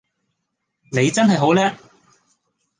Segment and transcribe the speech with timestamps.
[0.91, 1.75] 你真係好叻!